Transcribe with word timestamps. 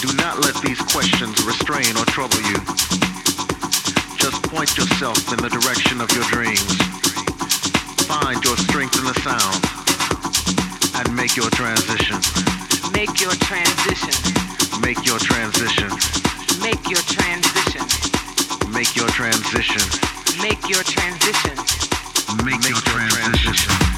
Do 0.00 0.08
not 0.16 0.40
let 0.40 0.54
these 0.62 0.80
questions 0.80 1.36
restrain 1.44 1.94
or 1.98 2.04
trouble 2.06 2.40
you. 2.48 2.56
Just 4.16 4.40
point 4.48 4.72
yourself 4.78 5.18
in 5.30 5.36
the 5.36 5.50
direction 5.52 6.00
of 6.00 6.10
your 6.16 6.24
dreams. 6.32 6.64
Find 8.08 8.42
your 8.42 8.56
strength 8.56 8.96
in 8.96 9.04
the 9.04 9.12
sound 9.20 9.60
and 10.96 11.14
make 11.14 11.36
your 11.36 11.50
transition. 11.50 12.16
Make 12.92 13.20
your 13.20 13.36
transition. 13.36 14.16
Make 14.80 15.04
your 15.04 15.18
transition. 15.18 15.90
Make 16.62 16.88
your 16.88 17.04
transition. 17.04 17.84
Make 18.72 18.96
your 18.96 19.08
transition. 19.08 19.84
Make 20.40 20.64
your 20.70 20.82
transition. 20.84 21.54
Make 22.46 22.64
your 22.64 22.80
transition. 22.80 23.97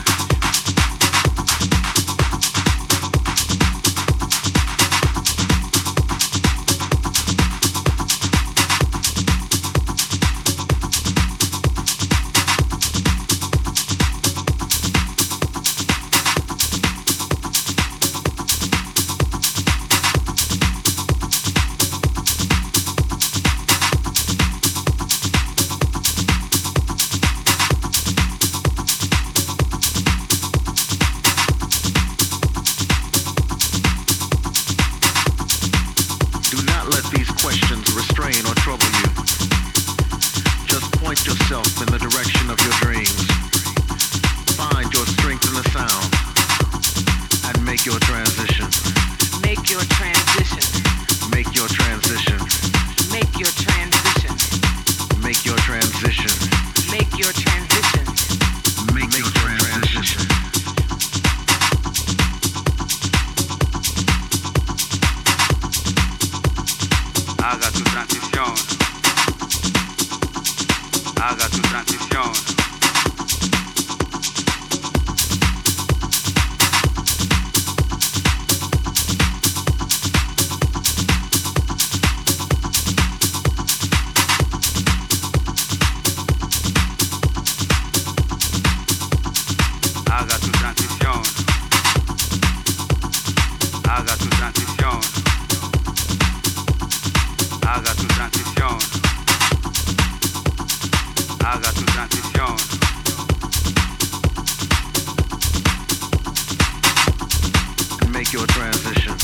Make 108.21 108.35
your 108.35 108.47
transition. 108.47 109.17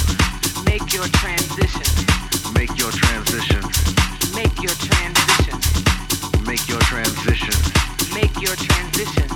Make 0.65 0.93
your 0.93 1.07
transition. 1.07 1.87
Make 2.55 2.77
your 2.79 2.91
transition. 2.91 3.63
Make 4.35 4.63
your 4.63 4.73
transition. 4.75 5.61
Make 6.45 6.69
your 6.69 6.81
transition. 6.81 7.55
Make 8.15 8.41
your 8.41 8.57
transition. 8.57 9.36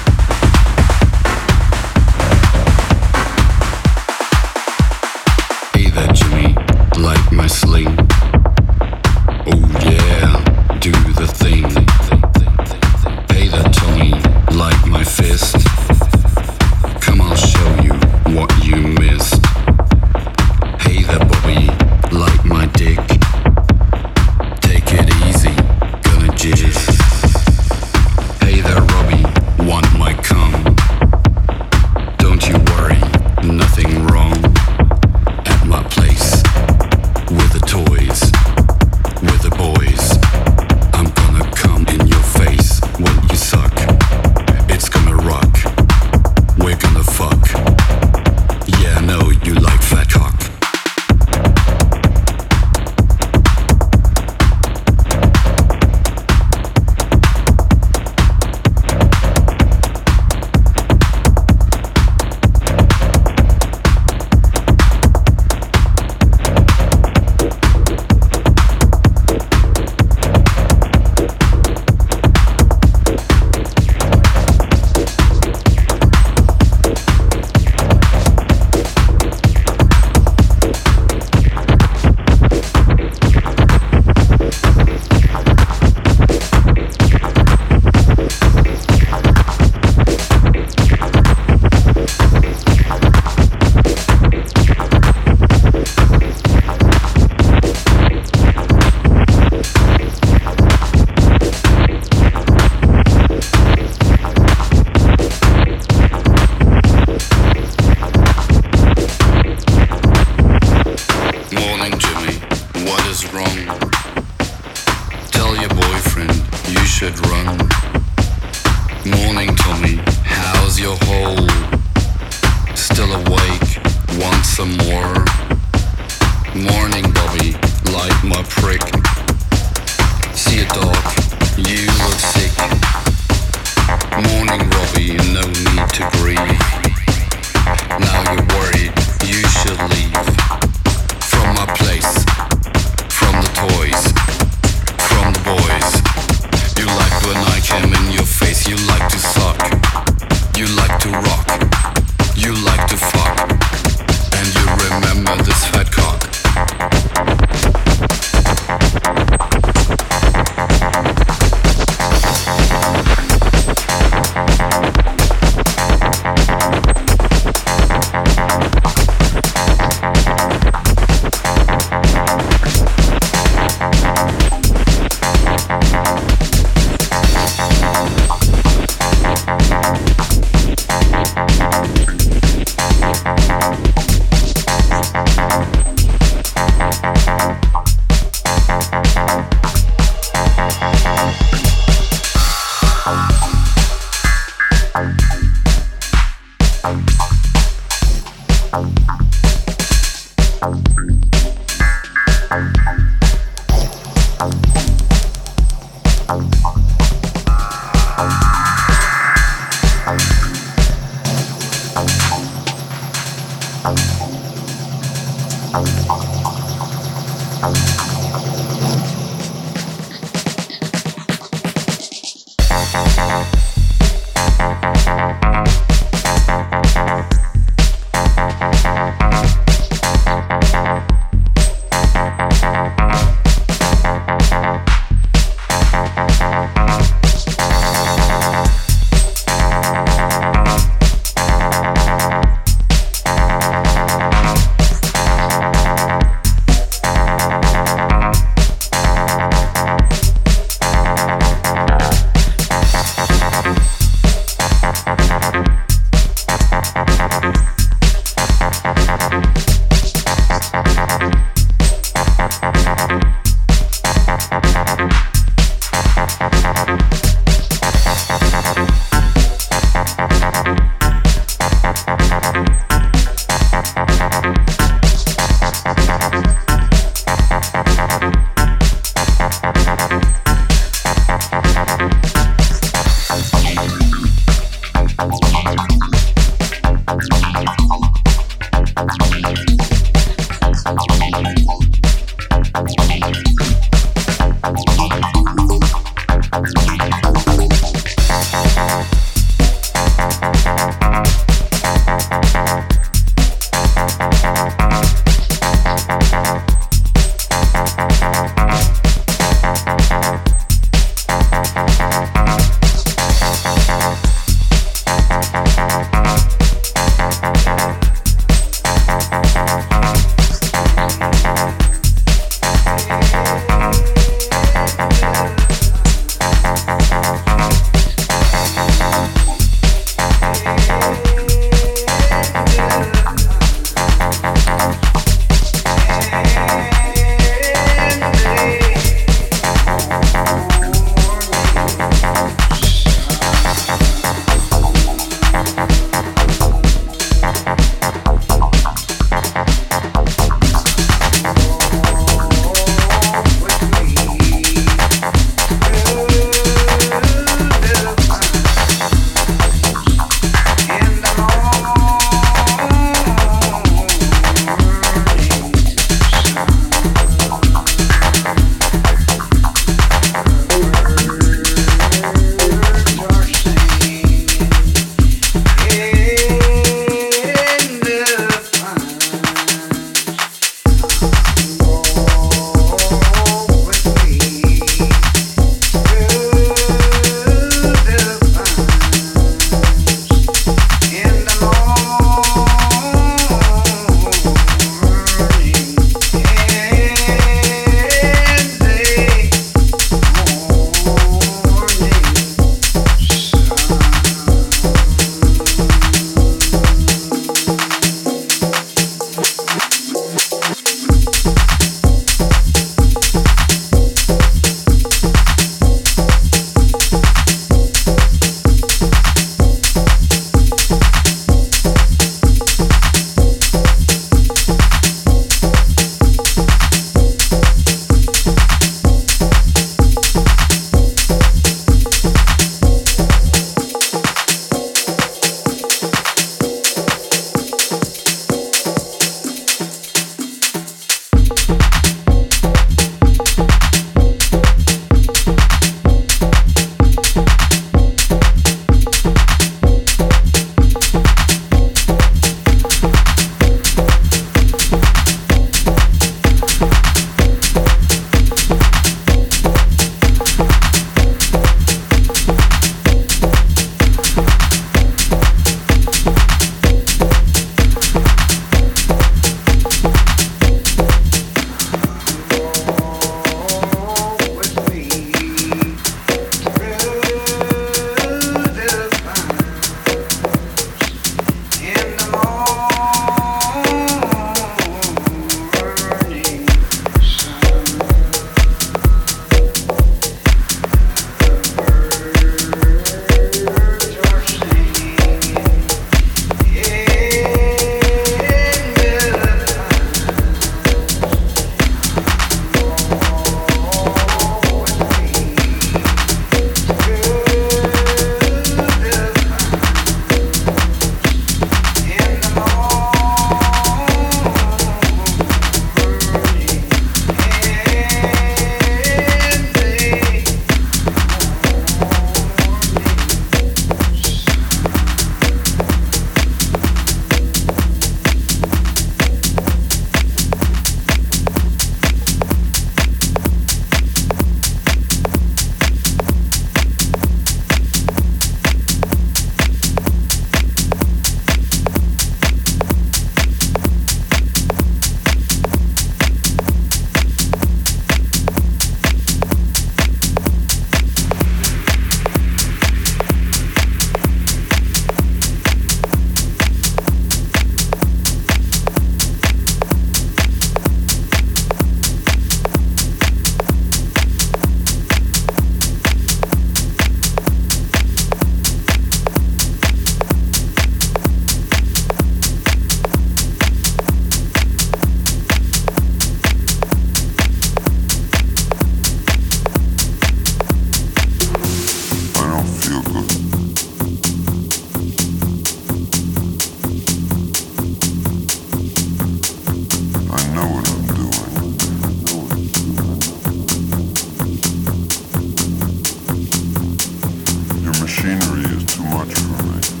I 599.13 599.25
don't 599.25 599.33
feel 599.33 600.00